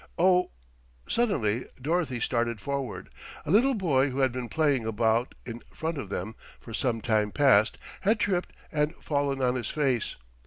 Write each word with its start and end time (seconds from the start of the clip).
"Oh" 0.17 0.49
Suddenly 1.07 1.65
Dorothy 1.79 2.19
started 2.19 2.59
forward. 2.59 3.09
A 3.45 3.51
little 3.51 3.75
boy 3.75 4.09
who 4.09 4.21
had 4.21 4.31
been 4.31 4.49
playing 4.49 4.83
about 4.83 5.35
in 5.45 5.59
front 5.71 5.99
of 5.99 6.09
them 6.09 6.33
for 6.59 6.73
some 6.73 7.01
time 7.01 7.29
past, 7.31 7.77
had 7.99 8.19
tripped 8.19 8.51
and 8.71 8.95
fallen 8.95 9.43
on 9.43 9.53
his 9.53 9.69
face. 9.69 10.15